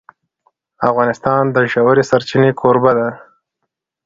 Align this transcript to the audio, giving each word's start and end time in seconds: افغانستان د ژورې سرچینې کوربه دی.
افغانستان 0.89 1.43
د 1.55 1.57
ژورې 1.71 2.03
سرچینې 2.09 2.51
کوربه 2.59 2.91
دی. 2.97 3.09